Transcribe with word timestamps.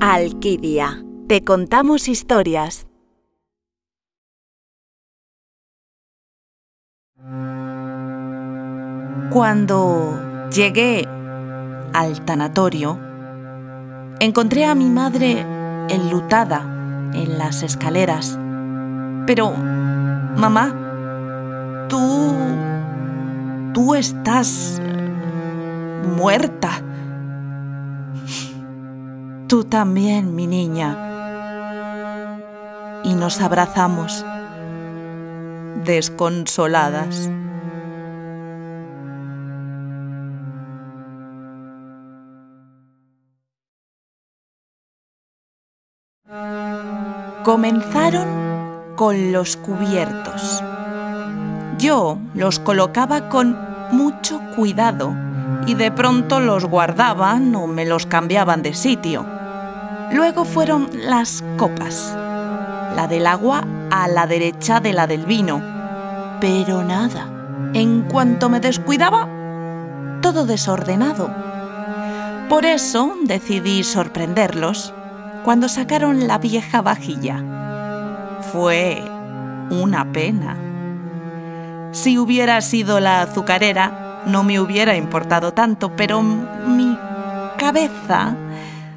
Alquidia. 0.00 1.02
Te 1.26 1.42
contamos 1.42 2.06
historias. 2.08 2.86
Cuando 9.30 10.48
llegué 10.54 11.08
al 11.94 12.24
tanatorio, 12.26 12.98
encontré 14.20 14.66
a 14.66 14.74
mi 14.74 14.84
madre 14.84 15.40
enlutada 15.88 17.10
en 17.14 17.38
las 17.38 17.62
escaleras. 17.62 18.38
Pero, 19.26 19.52
mamá, 20.36 21.86
tú... 21.88 22.34
tú 23.72 23.94
estás 23.94 24.80
muerta. 26.16 26.85
Tú 29.48 29.62
también, 29.62 30.34
mi 30.34 30.48
niña. 30.48 30.98
Y 33.04 33.14
nos 33.14 33.40
abrazamos, 33.40 34.24
desconsoladas. 35.84 37.30
Comenzaron 47.44 48.26
con 48.96 49.30
los 49.30 49.56
cubiertos. 49.56 50.60
Yo 51.78 52.18
los 52.34 52.58
colocaba 52.58 53.28
con 53.28 53.56
mucho 53.92 54.40
cuidado 54.56 55.14
y 55.68 55.74
de 55.74 55.92
pronto 55.92 56.40
los 56.40 56.64
guardaban 56.64 57.54
o 57.54 57.68
me 57.68 57.86
los 57.86 58.06
cambiaban 58.06 58.62
de 58.62 58.74
sitio. 58.74 59.35
Luego 60.12 60.44
fueron 60.44 60.88
las 60.94 61.42
copas, 61.56 62.14
la 62.94 63.06
del 63.08 63.26
agua 63.26 63.64
a 63.90 64.08
la 64.08 64.26
derecha 64.26 64.80
de 64.80 64.92
la 64.92 65.06
del 65.06 65.26
vino. 65.26 65.60
Pero 66.40 66.84
nada, 66.84 67.28
en 67.74 68.02
cuanto 68.02 68.48
me 68.48 68.60
descuidaba, 68.60 69.28
todo 70.22 70.46
desordenado. 70.46 71.30
Por 72.48 72.64
eso 72.64 73.14
decidí 73.24 73.82
sorprenderlos 73.82 74.94
cuando 75.44 75.68
sacaron 75.68 76.28
la 76.28 76.38
vieja 76.38 76.82
vajilla. 76.82 77.42
Fue 78.52 79.02
una 79.70 80.12
pena. 80.12 80.56
Si 81.92 82.18
hubiera 82.18 82.60
sido 82.60 83.00
la 83.00 83.22
azucarera, 83.22 84.22
no 84.26 84.44
me 84.44 84.60
hubiera 84.60 84.96
importado 84.96 85.52
tanto, 85.52 85.94
pero 85.96 86.22
mi 86.22 86.96
cabeza 87.58 88.36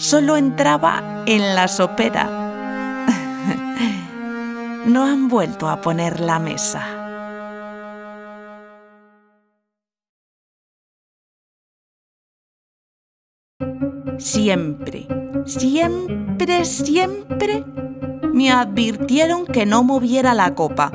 solo 0.00 0.36
entraba 0.38 1.24
en 1.26 1.54
la 1.54 1.68
sopera. 1.68 2.24
no 4.86 5.04
han 5.04 5.28
vuelto 5.28 5.68
a 5.68 5.82
poner 5.82 6.20
la 6.20 6.38
mesa. 6.38 6.96
Siempre, 14.16 15.06
siempre, 15.44 16.64
siempre 16.64 17.62
me 18.32 18.50
advirtieron 18.50 19.44
que 19.46 19.66
no 19.66 19.84
moviera 19.84 20.32
la 20.32 20.54
copa. 20.54 20.90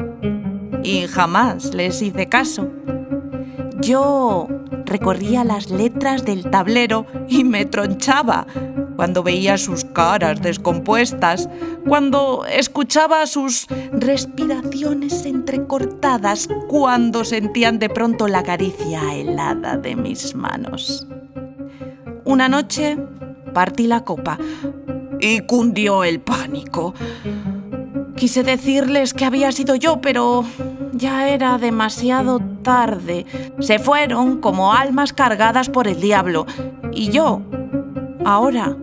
Y 0.84 1.06
jamás 1.08 1.76
les 1.76 2.02
hice 2.02 2.28
caso. 2.28 2.72
Yo 3.82 4.48
recorría 4.86 5.44
las 5.44 5.70
letras 5.70 6.26
del 6.26 6.50
tablero 6.50 7.06
y 7.28 7.44
me 7.44 7.66
tronchaba 7.66 8.48
cuando 8.96 9.24
veía 9.24 9.58
sus 9.58 9.86
caras 9.86 10.42
descompuestas, 10.42 11.50
cuando 11.88 12.46
escuchaba 12.46 13.26
sus 13.28 13.68
respiraciones 13.92 15.26
entrecortadas, 15.26 16.48
cuando 16.68 17.24
sentían 17.24 17.80
de 17.80 17.90
pronto 17.90 18.28
la 18.28 18.44
caricia 18.44 19.14
helada 19.14 19.78
de 19.78 19.96
mis 19.96 20.36
manos. 20.36 21.08
Una 22.24 22.50
noche 22.50 22.98
partí 23.54 23.88
la 23.88 24.04
copa 24.04 24.38
y 25.20 25.42
cundió 25.42 26.04
el 26.04 26.20
pánico. 26.20 26.94
Quise 28.16 28.44
decirles 28.44 29.14
que 29.14 29.26
había 29.26 29.52
sido 29.52 29.76
yo, 29.76 30.02
pero 30.02 30.46
ya 30.94 31.30
era 31.30 31.58
demasiado 31.58 32.40
tarde. 32.64 33.26
Se 33.60 33.80
fueron 33.80 34.40
como 34.40 34.74
almas 34.74 35.14
cargadas 35.14 35.70
por 35.70 35.88
el 35.88 36.00
diablo. 36.00 36.46
Y 36.94 37.10
yo, 37.10 37.42
ahora, 38.24 38.76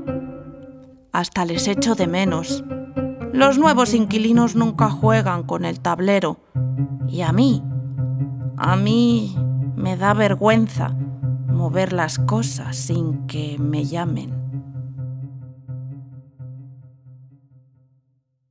hasta 1.12 1.44
les 1.44 1.68
echo 1.68 1.94
de 1.94 2.06
menos. 2.06 2.64
Los 3.32 3.58
nuevos 3.58 3.94
inquilinos 3.94 4.56
nunca 4.56 4.90
juegan 4.90 5.42
con 5.42 5.64
el 5.64 5.80
tablero. 5.80 6.38
Y 7.06 7.20
a 7.20 7.32
mí, 7.32 7.62
a 8.56 8.76
mí 8.76 9.36
me 9.76 9.96
da 9.96 10.14
vergüenza 10.14 10.96
mover 11.46 11.92
las 11.92 12.18
cosas 12.18 12.76
sin 12.76 13.26
que 13.26 13.58
me 13.58 13.84
llamen. 13.84 14.41